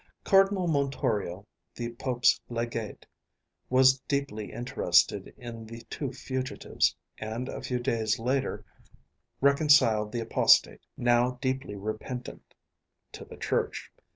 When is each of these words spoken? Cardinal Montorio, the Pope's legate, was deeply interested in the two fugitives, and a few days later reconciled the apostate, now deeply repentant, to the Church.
Cardinal 0.23 0.67
Montorio, 0.67 1.45
the 1.75 1.91
Pope's 1.93 2.41
legate, 2.49 3.05
was 3.69 3.99
deeply 4.07 4.51
interested 4.51 5.31
in 5.37 5.67
the 5.67 5.83
two 5.91 6.11
fugitives, 6.11 6.95
and 7.19 7.47
a 7.47 7.61
few 7.61 7.77
days 7.77 8.17
later 8.17 8.65
reconciled 9.41 10.11
the 10.11 10.21
apostate, 10.21 10.81
now 10.97 11.37
deeply 11.39 11.75
repentant, 11.75 12.55
to 13.11 13.25
the 13.25 13.37
Church. 13.37 13.91